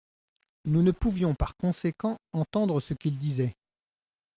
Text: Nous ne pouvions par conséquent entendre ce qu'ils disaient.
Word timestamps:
Nous 0.65 0.81
ne 0.81 0.89
pouvions 0.89 1.35
par 1.35 1.55
conséquent 1.55 2.17
entendre 2.33 2.79
ce 2.79 2.95
qu'ils 2.95 3.19
disaient. 3.19 3.55